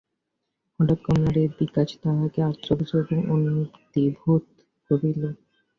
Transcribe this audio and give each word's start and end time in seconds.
হঠাৎ 0.79 0.99
কমলার 1.05 1.35
এই 1.37 1.49
বিকাশ 1.59 1.89
তাহাকে 2.03 2.39
আশ্চর্য 2.49 2.89
এবং 3.03 3.19
অভিভূত 3.33 4.43
করিল। 4.89 5.23